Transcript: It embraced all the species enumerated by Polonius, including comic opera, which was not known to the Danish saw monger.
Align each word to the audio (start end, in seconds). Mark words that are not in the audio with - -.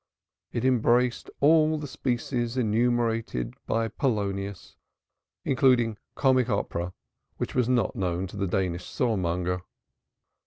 It 0.51 0.65
embraced 0.65 1.29
all 1.41 1.77
the 1.77 1.85
species 1.85 2.57
enumerated 2.57 3.53
by 3.67 3.87
Polonius, 3.87 4.75
including 5.45 5.99
comic 6.15 6.49
opera, 6.49 6.93
which 7.37 7.53
was 7.53 7.69
not 7.69 7.95
known 7.95 8.25
to 8.25 8.35
the 8.35 8.47
Danish 8.47 8.85
saw 8.85 9.15
monger. 9.15 9.61